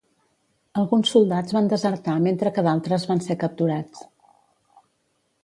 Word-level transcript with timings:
Alguns 0.83 1.11
soldats 1.15 1.53
van 1.57 1.69
desertar 1.73 2.15
mentre 2.23 2.53
que 2.57 2.65
d'altres 2.69 3.07
van 3.13 3.23
ser 3.27 3.39
capturats. 3.45 4.05